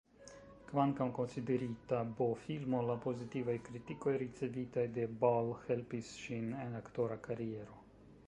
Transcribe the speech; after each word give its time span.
Kvankam 0.69 1.09
konsiderita 1.17 1.97
B-filmo, 2.21 2.79
la 2.87 2.95
pozitivaj 3.03 3.55
kritikoj 3.67 4.13
ricevitaj 4.23 4.85
de 4.95 5.05
Ball 5.25 5.53
helpis 5.67 6.09
ŝin 6.23 6.49
en 6.65 6.79
aktora 6.81 7.19
kariero. 7.29 7.79